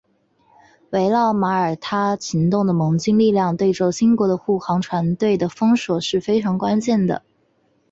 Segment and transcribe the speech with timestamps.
[0.89, 7.21] 围绕马耳他行动的盟军力量对轴心国的护航船队的封锁是非常关键的。